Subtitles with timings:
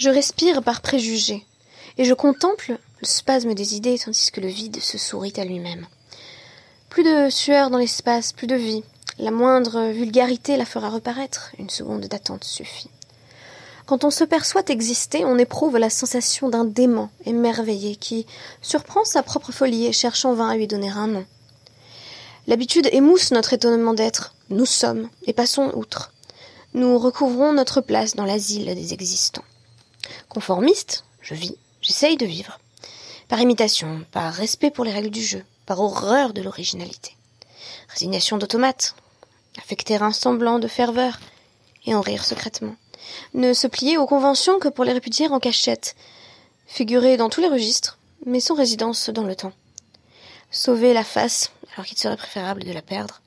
[0.00, 1.44] Je respire par préjugé,
[1.98, 5.86] et je contemple le spasme des idées tandis que le vide se sourit à lui-même.
[6.88, 8.82] Plus de sueur dans l'espace, plus de vie.
[9.18, 11.50] La moindre vulgarité la fera reparaître.
[11.58, 12.88] Une seconde d'attente suffit.
[13.84, 18.24] Quand on se perçoit exister, on éprouve la sensation d'un dément émerveillé qui
[18.62, 21.26] surprend sa propre folie et cherche en vain à lui donner un nom.
[22.46, 24.34] L'habitude émousse notre étonnement d'être.
[24.48, 26.10] Nous sommes, et passons outre.
[26.72, 29.44] Nous recouvrons notre place dans l'asile des existants.
[30.28, 32.58] Conformiste, je vis, j'essaye de vivre.
[33.28, 37.16] Par imitation, par respect pour les règles du jeu, par horreur de l'originalité.
[37.88, 38.94] Résignation d'automate,
[39.58, 41.20] affecter un semblant de ferveur
[41.86, 42.76] et en rire secrètement.
[43.34, 45.96] Ne se plier aux conventions que pour les répudier en cachette.
[46.66, 49.52] Figurer dans tous les registres, mais sans résidence dans le temps.
[50.50, 53.20] Sauver la face alors qu'il serait préférable de la perdre.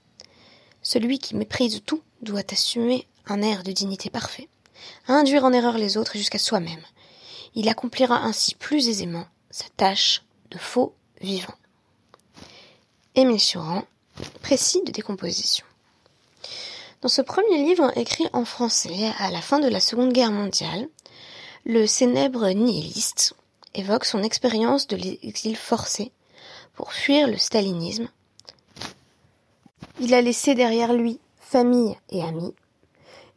[0.82, 4.50] Celui qui méprise tout doit assumer un air de dignité parfait,
[5.08, 6.84] induire en erreur les autres jusqu'à soi-même.
[7.56, 11.54] Il accomplira ainsi plus aisément sa tâche de faux vivant.
[13.16, 13.84] Émile Surand,
[14.42, 15.66] précis de décomposition.
[17.02, 20.88] Dans ce premier livre écrit en français à la fin de la Seconde Guerre mondiale,
[21.66, 23.36] le célèbre nihiliste
[23.74, 26.12] évoque son expérience de l'exil forcé
[26.74, 28.10] pour fuir le stalinisme.
[30.00, 31.20] Il a laissé derrière lui
[31.54, 32.56] famille et amis,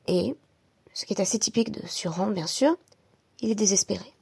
[0.07, 0.35] et,
[0.97, 2.75] ce qui est assez typique de Suran bien sûr,
[3.41, 4.15] il est désespéré.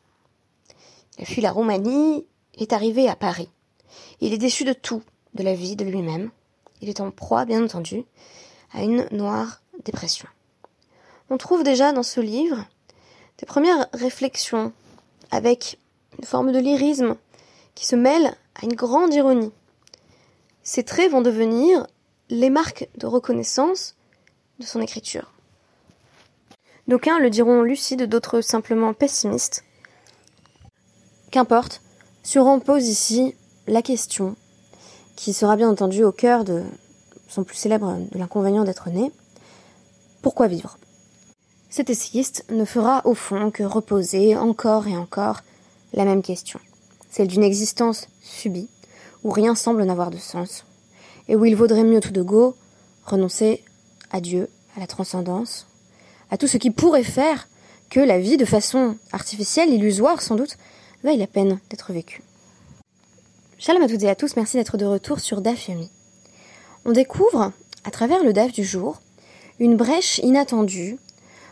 [1.16, 2.27] Il a fui la Roumanie,
[2.58, 3.48] est arrivé à Paris.
[4.20, 5.00] Il est déçu de tout,
[5.34, 6.33] de la vie, de lui-même.
[6.81, 8.05] Il est en proie, bien entendu,
[8.72, 10.27] à une noire dépression.
[11.31, 12.66] On trouve déjà dans ce livre
[13.38, 14.72] des premières réflexions
[15.31, 15.78] avec
[16.19, 17.14] une forme de lyrisme
[17.77, 19.53] qui se mêle à une grande ironie.
[20.64, 21.86] Ces traits vont devenir
[22.31, 23.94] les marques de reconnaissance
[24.59, 25.33] de son écriture.
[26.86, 29.64] D'aucuns le diront lucide, d'autres simplement pessimistes.
[31.30, 31.80] Qu'importe,
[32.22, 33.34] Suran pose ici
[33.66, 34.36] la question,
[35.16, 36.62] qui sera bien entendu au cœur de
[37.26, 39.10] son plus célèbre de l'inconvénient d'être né.
[40.20, 40.78] Pourquoi vivre?
[41.70, 45.41] Cet essayiste ne fera au fond que reposer encore et encore
[45.94, 46.60] la même question,
[47.10, 48.69] celle d'une existence subie,
[49.22, 50.66] où rien semble n'avoir de sens,
[51.28, 52.54] et où il vaudrait mieux tout de go
[53.04, 53.64] renoncer
[54.10, 55.66] à Dieu, à la transcendance,
[56.34, 57.49] à tout ce qui pourrait faire
[57.91, 60.56] que la vie, de façon artificielle, illusoire sans doute,
[61.05, 62.22] vaille la peine d'être vécue.
[63.56, 65.71] Shalom à toutes et à tous, merci d'être de retour sur DAF
[66.84, 67.53] On découvre,
[67.84, 69.00] à travers le DAF du jour,
[69.61, 70.99] une brèche inattendue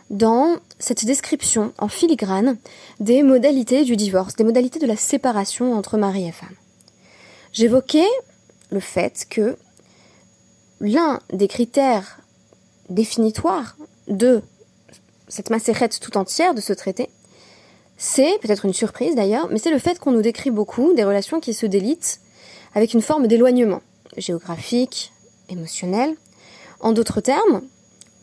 [0.09, 2.57] dans cette description en filigrane
[2.99, 6.57] des modalités du divorce, des modalités de la séparation entre mari et femme.
[7.53, 8.09] J'évoquais
[8.69, 9.55] le fait que
[10.81, 12.19] l'un des critères
[12.89, 13.77] définitoires
[14.09, 14.41] de
[15.33, 17.09] cette macérette tout entière de ce traité,
[17.97, 21.39] c'est, peut-être une surprise d'ailleurs, mais c'est le fait qu'on nous décrit beaucoup des relations
[21.39, 22.19] qui se délitent
[22.75, 23.81] avec une forme d'éloignement
[24.15, 25.11] géographique,
[25.49, 26.13] émotionnel.
[26.81, 27.63] En d'autres termes,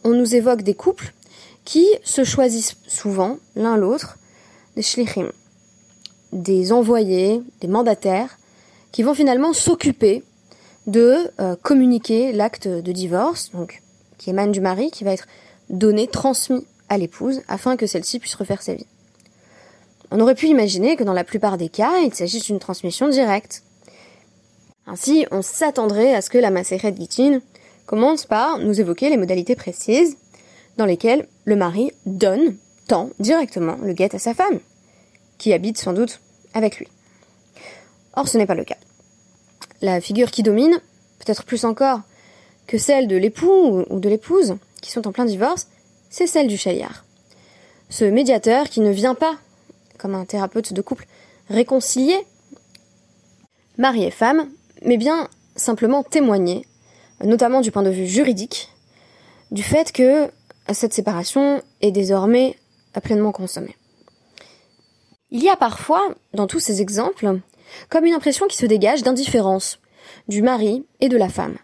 [0.04, 1.12] on nous évoque des couples
[1.64, 4.16] qui se choisissent souvent l'un l'autre
[4.76, 5.32] des shlichim,
[6.32, 8.38] des envoyés, des mandataires,
[8.92, 10.22] qui vont finalement s'occuper
[10.86, 13.82] de euh, communiquer l'acte de divorce, donc
[14.16, 15.26] qui émane du mari, qui va être
[15.70, 18.86] donné, transmis à l'épouse, afin que celle-ci puisse refaire sa vie.
[20.10, 23.62] On aurait pu imaginer que dans la plupart des cas, il s'agisse d'une transmission directe.
[24.86, 27.40] Ainsi, on s'attendrait à ce que la Maseret Gitin
[27.86, 30.16] commence par nous évoquer les modalités précises
[30.76, 32.56] dans lesquelles le mari donne,
[32.88, 34.58] tend directement le guet à sa femme,
[35.38, 36.20] qui habite sans doute
[36.54, 36.88] avec lui.
[38.14, 38.76] Or, ce n'est pas le cas.
[39.80, 40.80] La figure qui domine,
[41.20, 42.00] peut-être plus encore
[42.66, 45.68] que celle de l'époux ou de l'épouse, qui sont en plein divorce,
[46.10, 47.04] c'est celle du chaliard.
[47.88, 49.38] Ce médiateur qui ne vient pas
[50.00, 51.06] comme un thérapeute de couple,
[51.48, 52.18] réconcilier
[53.76, 54.48] mari et femme,
[54.82, 56.66] mais bien simplement témoigner,
[57.22, 58.70] notamment du point de vue juridique,
[59.50, 60.30] du fait que
[60.72, 62.56] cette séparation est désormais
[63.02, 63.76] pleinement consommée.
[65.30, 66.02] Il y a parfois,
[66.34, 67.40] dans tous ces exemples,
[67.88, 69.78] comme une impression qui se dégage d'indifférence
[70.28, 71.56] du mari et de la femme.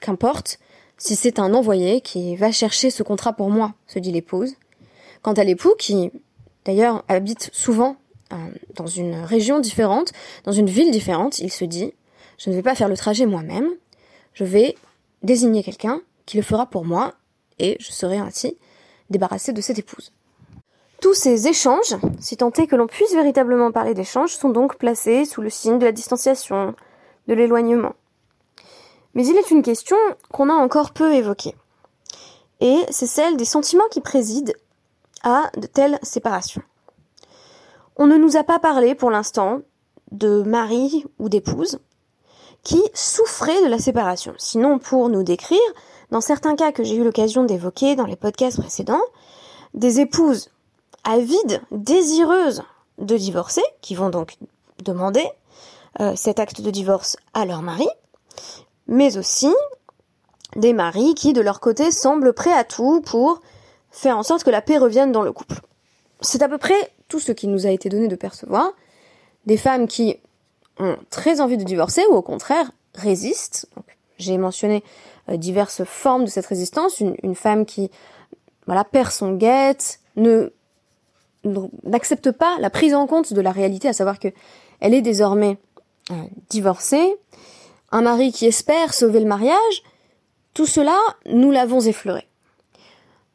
[0.00, 0.58] Qu'importe
[0.98, 4.54] si c'est un envoyé qui va chercher ce contrat pour moi, se dit l'épouse.
[5.22, 6.10] Quant à l'époux qui
[6.64, 7.96] d'ailleurs habite souvent
[8.32, 8.36] euh,
[8.74, 10.12] dans une région différente,
[10.44, 11.94] dans une ville différente, il se dit,
[12.36, 13.68] je ne vais pas faire le trajet moi-même,
[14.34, 14.74] je vais
[15.22, 17.14] désigner quelqu'un qui le fera pour moi,
[17.58, 18.56] et je serai ainsi
[19.10, 20.12] débarrassé de cette épouse.
[21.00, 25.24] Tous ces échanges, si tant est que l'on puisse véritablement parler d'échanges, sont donc placés
[25.24, 26.74] sous le signe de la distanciation,
[27.28, 27.94] de l'éloignement.
[29.18, 29.96] Mais il est une question
[30.30, 31.56] qu'on a encore peu évoquée.
[32.60, 34.52] Et c'est celle des sentiments qui président
[35.24, 36.62] à de telles séparations.
[37.96, 39.62] On ne nous a pas parlé pour l'instant
[40.12, 41.80] de mari ou d'épouse
[42.62, 44.34] qui souffraient de la séparation.
[44.38, 45.58] Sinon, pour nous décrire,
[46.12, 49.02] dans certains cas que j'ai eu l'occasion d'évoquer dans les podcasts précédents,
[49.74, 50.48] des épouses
[51.02, 52.62] avides, désireuses
[52.98, 54.36] de divorcer, qui vont donc
[54.84, 55.28] demander
[55.98, 57.88] euh, cet acte de divorce à leur mari,
[58.88, 59.52] mais aussi
[60.56, 63.40] des maris qui, de leur côté, semblent prêts à tout pour
[63.90, 65.60] faire en sorte que la paix revienne dans le couple.
[66.20, 68.72] C'est à peu près tout ce qui nous a été donné de percevoir.
[69.46, 70.16] Des femmes qui
[70.78, 73.66] ont très envie de divorcer ou au contraire résistent.
[74.18, 74.82] J'ai mentionné
[75.28, 77.00] euh, diverses formes de cette résistance.
[77.00, 77.90] Une, femme qui
[78.66, 80.00] voilà, perd son guette,
[81.84, 84.28] n'accepte pas la prise en compte de la réalité, à savoir que
[84.80, 85.58] elle est désormais
[86.10, 86.14] euh,
[86.50, 87.16] divorcée,
[87.90, 89.82] un mari qui espère sauver le mariage,
[90.54, 92.26] tout cela, nous l'avons effleuré.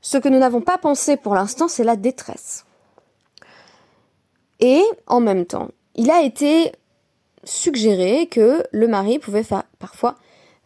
[0.01, 2.65] Ce que nous n'avons pas pensé pour l'instant, c'est la détresse.
[4.59, 6.71] Et en même temps, il a été
[7.44, 9.45] suggéré que le mari pouvait
[9.79, 10.15] parfois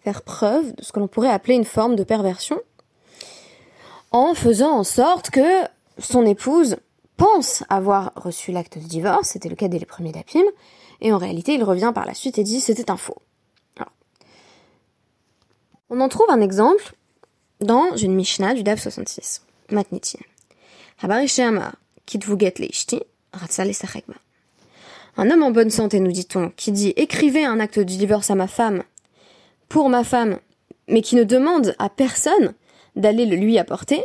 [0.01, 2.59] faire preuve de ce que l'on pourrait appeler une forme de perversion,
[4.11, 5.63] en faisant en sorte que
[5.99, 6.77] son épouse
[7.17, 10.43] pense avoir reçu l'acte de divorce, c'était le cas dès les premiers d'Apim,
[11.01, 13.21] et en réalité il revient par la suite et dit c'était un faux.
[15.89, 16.93] On en trouve un exemple
[17.61, 19.43] dans une Mishnah du DAF 66.
[19.71, 20.19] Matniti.
[25.17, 28.35] Un homme en bonne santé, nous dit-on, qui dit écrivez un acte de divorce à
[28.35, 28.83] ma femme,
[29.69, 30.39] pour ma femme,
[30.89, 32.53] mais qui ne demande à personne
[32.97, 34.03] d'aller le lui apporter,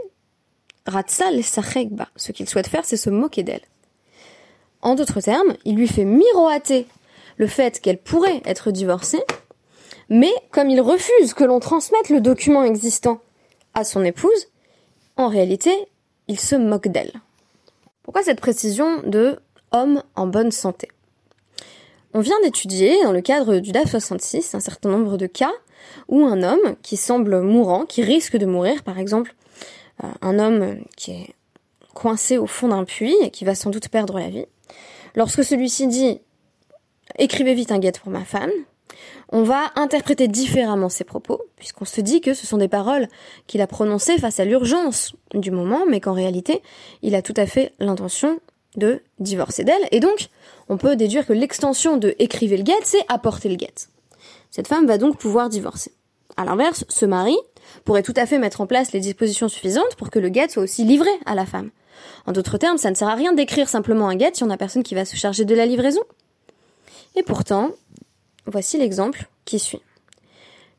[0.87, 3.63] Ratzal Ce qu'il souhaite faire, c'est se moquer d'elle.
[4.83, 6.87] En d'autres termes, il lui fait miroiter
[7.39, 9.23] le fait qu'elle pourrait être divorcée,
[10.13, 13.23] mais comme il refuse que l'on transmette le document existant
[13.73, 14.49] à son épouse,
[15.17, 15.73] en réalité,
[16.29, 17.13] il se moque d'elle.
[18.03, 19.39] Pourquoi cette précision de
[19.71, 20.89] homme en bonne santé?
[22.13, 25.53] On vient d'étudier, dans le cadre du DAF 66, un certain nombre de cas
[26.09, 29.35] où un homme qui semble mourant, qui risque de mourir, par exemple,
[30.05, 31.35] euh, un homme qui est
[31.95, 34.45] coincé au fond d'un puits et qui va sans doute perdre la vie,
[35.15, 36.21] lorsque celui-ci dit
[37.19, 38.51] écrivez vite un guette pour ma femme,
[39.31, 43.09] on va interpréter différemment ses propos, puisqu'on se dit que ce sont des paroles
[43.47, 46.63] qu'il a prononcées face à l'urgence du moment, mais qu'en réalité,
[47.03, 48.41] il a tout à fait l'intention
[48.77, 50.29] de divorcer d'elle, et donc
[50.69, 53.89] on peut déduire que l'extension de écrivez le guette, c'est apporter le guette.
[54.51, 55.93] Cette femme va donc pouvoir divorcer.
[56.37, 57.37] À l'inverse, ce mari
[57.85, 60.63] pourrait tout à fait mettre en place les dispositions suffisantes pour que le guette soit
[60.63, 61.71] aussi livré à la femme.
[62.27, 64.57] En d'autres termes, ça ne sert à rien d'écrire simplement un guette si on n'a
[64.57, 66.03] personne qui va se charger de la livraison.
[67.17, 67.71] Et pourtant,
[68.47, 69.83] voici l'exemple qui suit.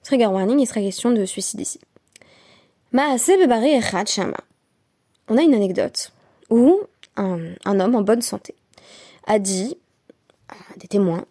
[0.03, 1.79] Trigger warning, il sera question de suicide ici.
[5.29, 6.11] On a une anecdote
[6.49, 6.81] où
[7.15, 8.55] un, homme en bonne santé
[9.25, 9.77] a dit
[10.49, 11.25] à des témoins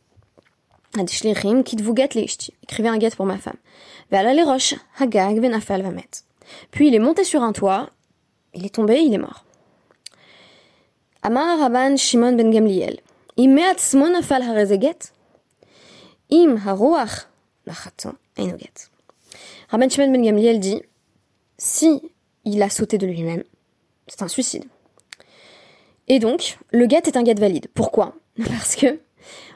[2.63, 3.57] Écrivez un guette pour ma femme.
[6.71, 7.91] Puis il est monté sur un toit,
[8.55, 9.45] il est tombé, il est mort.
[11.23, 12.99] Amar Rabban Shimon ben Gamliel.
[16.33, 17.29] Im haruach
[17.67, 18.89] lachato einoget.
[19.69, 20.83] Rabban Shimon ben Gamliel dit
[21.59, 22.01] si
[22.45, 23.45] il a sauté de lui-même,
[24.09, 24.65] c'est un suicide.
[26.09, 27.69] Et donc, le guet est un guet valide.
[27.75, 28.15] Pourquoi?
[28.49, 28.99] Parce que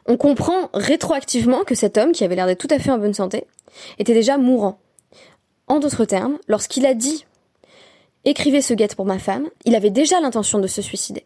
[0.07, 3.15] on comprend rétroactivement que cet homme, qui avait l'air d'être tout à fait en bonne
[3.15, 3.47] santé,
[3.99, 4.79] était déjà mourant.
[5.67, 7.25] En d'autres termes, lorsqu'il a dit
[8.25, 11.25] écrivez ce guette pour ma femme, il avait déjà l'intention de se suicider.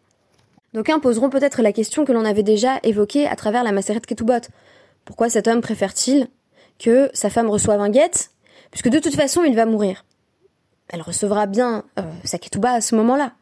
[0.75, 4.47] D'aucuns poseront peut-être la question que l'on avait déjà évoquée à travers la Maseret Ketubot.
[5.04, 6.28] Pourquoi cet homme préfère-t-il
[6.78, 8.30] que sa femme reçoive un guette
[8.71, 10.04] Puisque de toute façon, il va mourir.
[10.88, 13.33] Elle recevra bien euh, sa Ketouba à ce moment-là.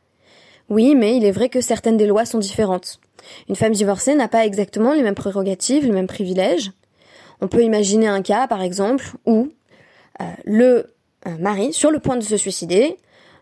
[0.69, 3.01] Oui, mais il est vrai que certaines des lois sont différentes.
[3.49, 6.73] Une femme divorcée n'a pas exactement les mêmes prérogatives, les mêmes privilèges.
[7.41, 9.49] On peut imaginer un cas, par exemple, où
[10.21, 10.95] euh, le
[11.27, 12.97] euh, mari, sur le point de se suicider,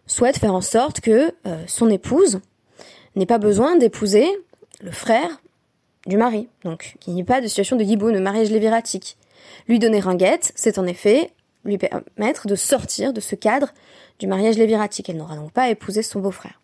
[0.06, 2.40] souhaite faire en sorte que euh, son épouse
[3.16, 4.26] n'ait pas besoin d'épouser
[4.80, 5.40] le frère
[6.06, 6.48] du mari.
[6.64, 9.16] Donc, qu'il n'y ait pas de situation de yiboun, de mariage léviratique.
[9.68, 11.30] Lui donner un guette, c'est en effet
[11.64, 13.72] lui permettre de sortir de ce cadre
[14.18, 15.08] du mariage léviratique.
[15.08, 16.60] Elle n'aura donc pas à épouser son beau-frère.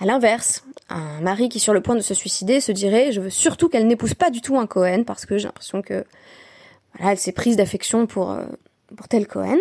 [0.00, 3.20] À l'inverse, un mari qui est sur le point de se suicider se dirait je
[3.20, 6.04] veux surtout qu'elle n'épouse pas du tout un Cohen parce que j'ai l'impression que
[6.94, 8.44] voilà, elle s'est prise d'affection pour, euh,
[8.96, 9.58] pour tel Cohen,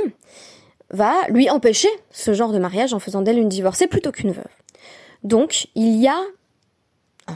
[0.89, 4.43] va lui empêcher ce genre de mariage en faisant d'elle une divorcée plutôt qu'une veuve.
[5.23, 6.19] Donc il y a
[7.29, 7.33] euh,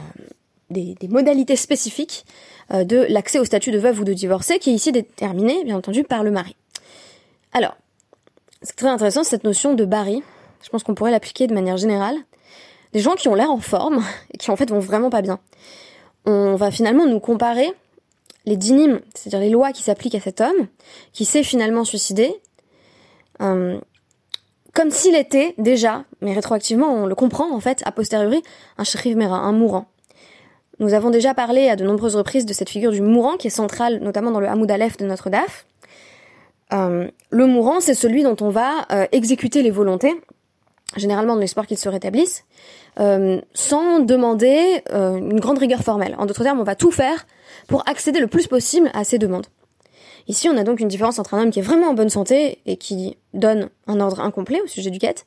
[0.70, 2.24] des, modalités spécifiques
[2.72, 5.76] euh, de l'accès au statut de veuve ou de divorcée qui est ici déterminé bien
[5.76, 6.56] entendu par le mari.
[7.52, 7.76] Alors,
[8.62, 10.22] c'est très intéressant cette notion de bari.
[10.62, 12.16] Je pense qu'on pourrait l'appliquer de manière générale.
[12.92, 14.02] des gens qui ont l'air en forme
[14.34, 15.38] et qui en fait vont vraiment pas bien.
[16.24, 17.72] On va finalement nous comparer
[18.46, 20.68] les dynimes, c'est-à-dire les lois qui s'appliquent à cet homme,
[21.12, 22.32] qui s'est finalement suicidé,
[23.40, 23.78] euh,
[24.72, 28.42] comme s'il était déjà, mais rétroactivement on le comprend en fait, a posteriori,
[28.78, 29.86] un mera, un mourant.
[30.78, 33.50] Nous avons déjà parlé à de nombreuses reprises de cette figure du mourant qui est
[33.50, 35.66] centrale notamment dans le Hamoud Aleph de notre DAF.
[36.72, 40.14] Euh, le mourant, c'est celui dont on va euh, exécuter les volontés,
[40.96, 42.44] généralement dans l'espoir qu'il se rétablisse,
[42.98, 46.14] euh, sans demander une grande rigueur formelle.
[46.18, 47.26] En d'autres termes, on va tout faire
[47.68, 49.46] pour accéder le plus possible à ces demandes.
[50.28, 52.58] Ici, on a donc une différence entre un homme qui est vraiment en bonne santé
[52.66, 55.24] et qui donne un ordre incomplet au sujet du quête,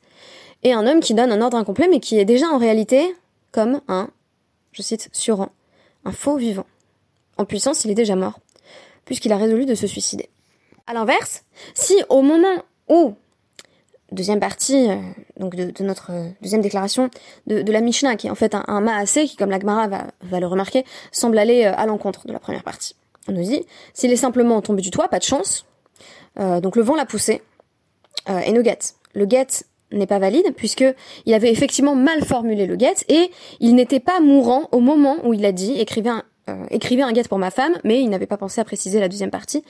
[0.62, 3.14] et un homme qui donne un ordre incomplet mais qui est déjà en réalité
[3.50, 4.10] comme un,
[4.72, 5.50] je cite, surrang,
[6.04, 6.66] un faux vivant.
[7.36, 8.40] En puissance, il est déjà mort,
[9.04, 10.28] puisqu'il a résolu de se suicider.
[10.86, 13.14] À l'inverse, si au moment où
[14.12, 14.96] deuxième partie euh,
[15.36, 16.10] donc de, notre
[16.42, 17.10] deuxième déclaration
[17.46, 20.46] de, la Mishnah, qui est en fait un, un qui, comme l'Agmara va, va le
[20.46, 22.96] remarquer, semble aller euh, à l'encontre de la première partie.
[23.28, 25.66] On nous dit, s'il est simplement tombé du toit, pas de chance,
[26.38, 27.42] euh, donc le vent l'a poussé,
[28.44, 28.78] et no get.
[29.14, 30.84] Le get n'est pas valide, puisque
[31.26, 33.30] il avait effectivement mal formulé le get, et
[33.60, 37.12] il n'était pas mourant au moment où il a dit, écrivez un, euh, écrivez un
[37.12, 39.62] guet pour ma femme, mais il n'avait pas pensé à préciser la deuxième partie,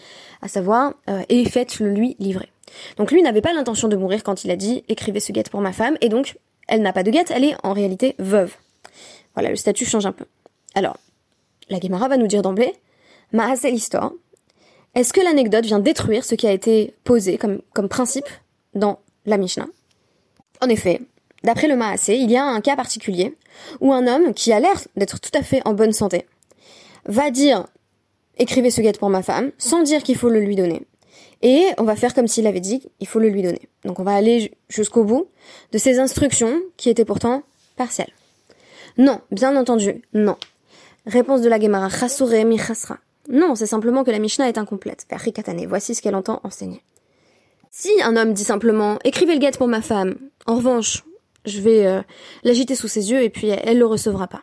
[0.43, 2.49] à savoir euh, et faites-le lui livrer.
[2.97, 5.61] Donc lui n'avait pas l'intention de mourir quand il a dit écrivez ce guet pour
[5.61, 6.37] ma femme, et donc
[6.69, 8.55] elle n'a pas de guet, elle est en réalité veuve.
[9.35, 10.25] Voilà, le statut change un peu.
[10.75, 10.97] Alors,
[11.69, 12.75] la Gemara va nous dire d'emblée,
[13.57, 14.13] c'est l'histoire.
[14.95, 18.29] Est-ce que l'anecdote vient détruire ce qui a été posé comme, comme principe
[18.75, 19.69] dans la Mishnah?
[20.61, 21.01] En effet,
[21.43, 23.37] d'après le Maasé, il y a un cas particulier
[23.81, 26.27] où un homme qui a l'air d'être tout à fait en bonne santé,
[27.07, 27.67] va dire
[28.39, 30.83] écrivez ce guet pour ma femme, sans dire qu'il faut le lui donner.
[31.43, 33.69] Et on va faire comme s'il avait dit il faut le lui donner.
[33.85, 35.29] Donc on va aller jusqu'au bout
[35.73, 37.43] de ces instructions qui étaient pourtant
[37.77, 38.13] partielles.
[38.99, 40.37] Non, bien entendu, non.
[41.07, 42.99] Réponse de la Gemara, chasure mi chasra.
[43.31, 45.07] Non, c'est simplement que la Mishnah est incomplète.
[45.69, 46.83] Voici ce qu'elle entend enseigner.
[47.73, 51.05] Si un homme dit simplement écrivez le guet pour ma femme, en revanche,
[51.45, 52.03] je vais euh,
[52.43, 54.43] l'agiter sous ses yeux et puis elle le recevra pas.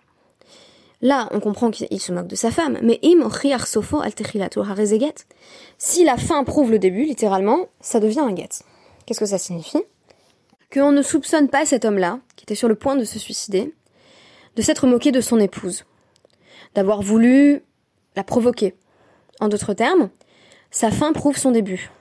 [1.02, 3.30] Là, on comprend qu'il se moque de sa femme, mais im
[3.66, 4.02] sofo
[5.78, 8.50] Si la fin prouve le début, littéralement, ça devient un get.
[9.06, 9.84] Qu'est-ce que ça signifie?
[10.74, 13.74] Qu'on ne soupçonne pas cet homme-là, qui était sur le point de se suicider,
[14.56, 15.84] de s'être moqué de son épouse,
[16.76, 17.62] d'avoir voulu
[18.16, 18.74] la provoquer.
[19.40, 20.10] En d'autres termes,
[20.72, 21.92] sa fin prouve son début.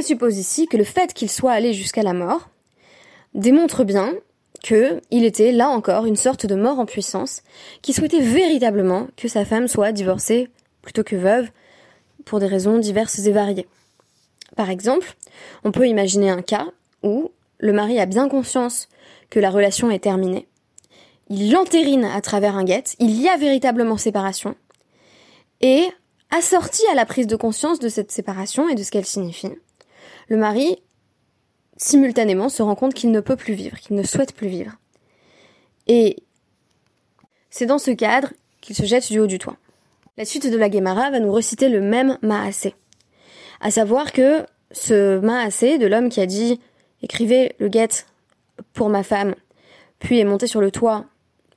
[0.00, 2.48] On présuppose ici que le fait qu'il soit allé jusqu'à la mort
[3.34, 4.14] démontre bien
[4.64, 7.42] que il était là encore une sorte de mort en puissance,
[7.82, 10.48] qui souhaitait véritablement que sa femme soit divorcée
[10.80, 11.50] plutôt que veuve,
[12.24, 13.68] pour des raisons diverses et variées.
[14.56, 15.16] Par exemple,
[15.64, 16.68] on peut imaginer un cas
[17.02, 18.88] où le mari a bien conscience
[19.28, 20.48] que la relation est terminée.
[21.28, 24.54] Il l'entérine à travers un guet, il y a véritablement séparation,
[25.60, 25.90] et
[26.30, 29.50] assorti à la prise de conscience de cette séparation et de ce qu'elle signifie,
[30.30, 30.78] le mari
[31.76, 34.72] simultanément se rend compte qu'il ne peut plus vivre, qu'il ne souhaite plus vivre.
[35.86, 36.16] Et
[37.50, 39.56] c'est dans ce cadre qu'il se jette du haut du toit.
[40.16, 42.74] La suite de la Gemara va nous reciter le même Maasé.
[43.60, 46.60] À savoir que ce Maasé de l'homme qui a dit
[47.02, 47.88] écrivez le guet
[48.72, 49.34] pour ma femme,
[49.98, 51.06] puis est monté sur le toit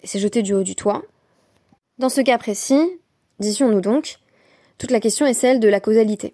[0.02, 1.04] et s'est jeté du haut du toit.
[2.00, 2.82] Dans ce cas précis,
[3.40, 4.18] disions-nous donc,
[4.80, 6.34] toute la question est celle de la causalité.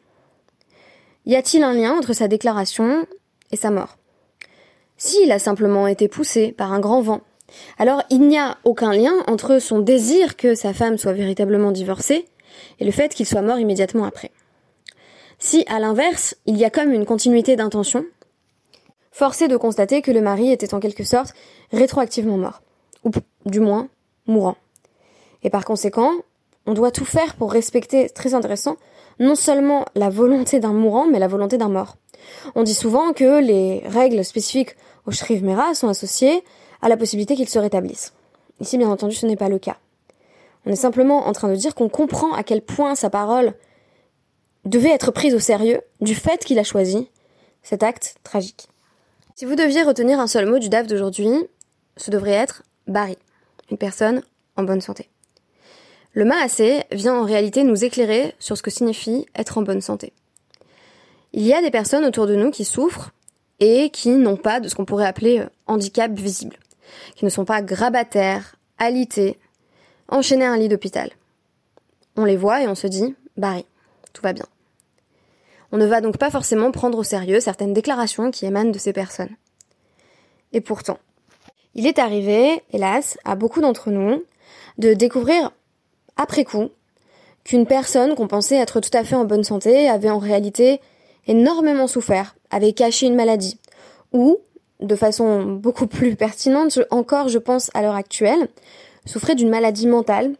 [1.29, 3.05] Y a-t-il un lien entre sa déclaration
[3.51, 3.97] et sa mort?
[4.97, 7.21] S'il a simplement été poussé par un grand vent,
[7.77, 12.25] alors il n'y a aucun lien entre son désir que sa femme soit véritablement divorcée
[12.79, 14.31] et le fait qu'il soit mort immédiatement après.
[15.37, 18.05] Si, à l'inverse, il y a comme une continuité d'intention,
[19.11, 21.35] force est de constater que le mari était en quelque sorte
[21.71, 22.63] rétroactivement mort,
[23.03, 23.11] ou
[23.45, 23.87] du moins
[24.25, 24.57] mourant.
[25.43, 26.11] Et par conséquent,
[26.69, 28.77] on doit tout faire pour respecter, très intéressant,
[29.19, 31.97] non seulement la volonté d'un mourant, mais la volonté d'un mort.
[32.53, 34.75] On dit souvent que les règles spécifiques
[35.07, 36.43] au Shriv Mera sont associées
[36.83, 38.13] à la possibilité qu'il se rétablisse.
[38.59, 39.77] Ici, bien entendu, ce n'est pas le cas.
[40.67, 43.55] On est simplement en train de dire qu'on comprend à quel point sa parole
[44.65, 47.09] devait être prise au sérieux du fait qu'il a choisi
[47.63, 48.67] cet acte tragique.
[49.33, 51.31] Si vous deviez retenir un seul mot du DAF d'aujourd'hui,
[51.97, 53.17] ce devrait être Barry,
[53.71, 54.21] une personne
[54.55, 55.09] en bonne santé.
[56.13, 60.11] Le Maasé vient en réalité nous éclairer sur ce que signifie être en bonne santé.
[61.33, 63.11] Il y a des personnes autour de nous qui souffrent
[63.59, 66.57] et qui n'ont pas de ce qu'on pourrait appeler euh, handicap visible,
[67.15, 69.37] qui ne sont pas grabataires, alités,
[70.07, 71.11] enchaînés à un lit d'hôpital.
[72.15, 73.65] On les voit et on se dit, Barry,
[74.13, 74.45] tout va bien.
[75.71, 78.93] On ne va donc pas forcément prendre au sérieux certaines déclarations qui émanent de ces
[78.93, 79.35] personnes.
[80.51, 80.97] Et pourtant,
[81.75, 84.23] Il est arrivé, hélas, à beaucoup d'entre nous,
[84.79, 85.51] de découvrir
[86.19, 86.69] après coup
[87.45, 90.81] qu'une personne qu'on pensait être tout à fait en bonne santé avait en réalité
[91.25, 93.57] énormément souffert, avait caché une maladie,
[94.11, 94.37] ou,
[94.81, 98.49] de façon beaucoup plus pertinente encore je pense à l'heure actuelle,
[99.05, 100.35] souffrait d'une maladie mentale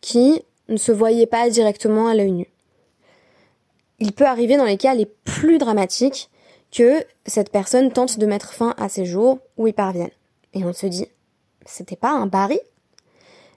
[0.00, 2.46] qui ne se voyait pas directement à l'œil nu.
[3.98, 6.30] Il peut arriver dans les cas les plus dramatiques
[6.70, 10.10] que cette personne tente de mettre fin à ses jours ou y parvienne.
[10.54, 11.06] Et on se dit,
[11.66, 12.60] c'était pas un Barry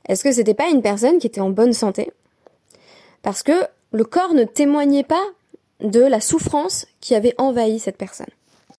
[0.07, 2.11] Est-ce que c'était pas une personne qui était en bonne santé?
[3.21, 5.23] Parce que le corps ne témoignait pas
[5.81, 8.27] de la souffrance qui avait envahi cette personne.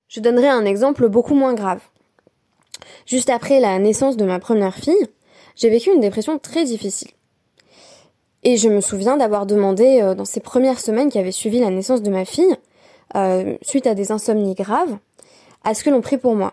[0.08, 1.80] Je donnerai un exemple beaucoup moins grave.
[3.06, 5.06] Juste après la naissance de ma première fille,
[5.56, 7.10] j'ai vécu une dépression très difficile.
[8.44, 11.70] Et je me souviens d'avoir demandé euh, dans ces premières semaines qui avaient suivi la
[11.70, 12.56] naissance de ma fille,
[13.14, 14.98] euh, suite à des insomnies graves,
[15.62, 16.52] à ce que l'on prie pour moi.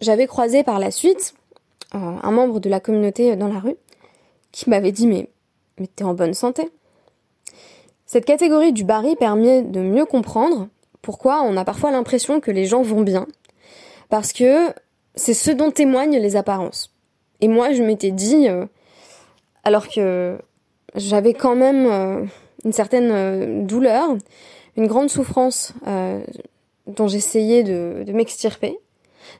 [0.00, 1.34] J'avais croisé par la suite
[1.94, 3.76] euh, un membre de la communauté dans la rue
[4.56, 5.28] qui m'avait dit mais,
[5.96, 6.70] t'es en bonne santé.
[8.06, 10.68] Cette catégorie du baril permet de mieux comprendre
[11.02, 13.26] pourquoi on a parfois l'impression que les gens vont bien,
[14.08, 14.72] parce que
[15.14, 16.94] c'est ce dont témoignent les apparences.
[17.42, 18.48] Et moi, je m'étais dit,
[19.62, 20.38] alors que
[20.94, 22.24] j'avais quand même euh,
[22.64, 24.16] une certaine euh, douleur,
[24.78, 26.24] une grande souffrance euh,
[26.86, 28.78] dont j'essayais de, de m'extirper.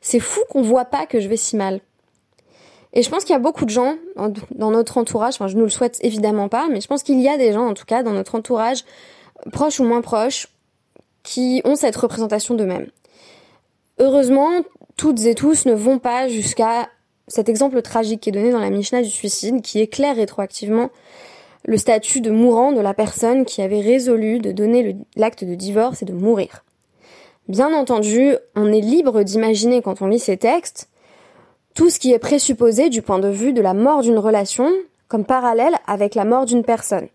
[0.03, 1.81] C'est fou qu'on voit pas que je vais si mal.
[2.97, 3.97] Et je pense qu'il y a beaucoup de gens
[4.53, 7.29] dans notre entourage, enfin je ne le souhaite évidemment pas, mais je pense qu'il y
[7.29, 8.85] a des gens en tout cas dans notre entourage,
[9.53, 10.49] proches ou moins proches,
[11.23, 12.87] qui ont cette représentation d'eux-mêmes.
[13.99, 14.49] Heureusement,
[14.97, 16.89] toutes et tous ne vont pas jusqu'à
[17.29, 20.89] cet exemple tragique qui est donné dans la Mishnah du suicide, qui éclaire rétroactivement
[21.67, 26.01] le statut de mourant de la personne qui avait résolu de donner l'acte de divorce
[26.01, 26.65] et de mourir.
[27.47, 30.89] Bien entendu, on est libre d'imaginer quand on lit ces textes
[31.77, 34.73] tout ce qui est présupposé du point de vue de la mort d'une relation
[35.09, 37.07] comme parallèle avec la mort d'une personne.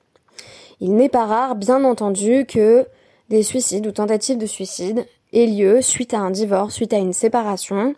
[0.79, 2.85] Il n'est pas rare, bien entendu, que
[3.29, 7.11] des suicides ou tentatives de suicide aient lieu suite à un divorce, suite à une
[7.11, 7.95] séparation,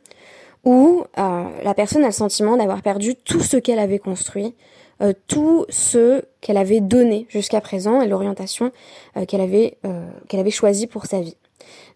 [0.63, 4.55] où euh, la personne a le sentiment d'avoir perdu tout ce qu'elle avait construit,
[5.01, 8.71] euh, tout ce qu'elle avait donné jusqu'à présent et l'orientation
[9.17, 11.35] euh, qu'elle avait euh, qu'elle avait choisie pour sa vie.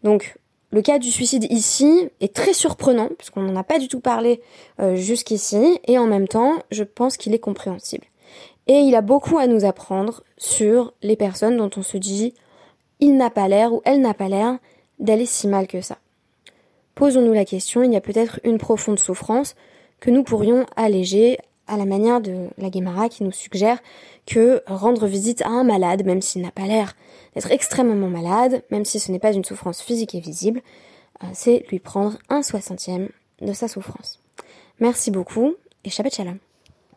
[0.04, 0.36] Donc
[0.72, 4.42] le cas du suicide ici est très surprenant puisqu'on n'en a pas du tout parlé
[4.96, 8.06] jusqu'ici et en même temps je pense qu'il est compréhensible.
[8.68, 12.34] Et il a beaucoup à nous apprendre sur les personnes dont on se dit
[13.00, 14.58] il n'a pas l'air ou elle n'a pas l'air
[15.00, 15.98] d'aller si mal que ça.
[16.96, 19.56] Posons-nous la question, il y a peut-être une profonde souffrance
[20.00, 23.80] que nous pourrions alléger à la manière de la Guémara qui nous suggère
[24.26, 26.96] que rendre visite à un malade, même s'il n'a pas l'air
[27.36, 30.62] d'être extrêmement malade, même si ce n'est pas une souffrance physique et visible,
[31.24, 33.10] euh, c'est lui prendre un soixantième
[33.42, 34.20] de sa souffrance.
[34.80, 36.38] Merci beaucoup et Shabbat Shalom.